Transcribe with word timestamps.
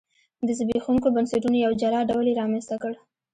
د 0.47 0.49
زبېښونکو 0.59 1.07
بنسټونو 1.15 1.57
یو 1.65 1.71
جلا 1.81 1.99
ډول 2.09 2.25
یې 2.29 2.37
رامنځته 2.41 2.75
کړ. 2.83 2.93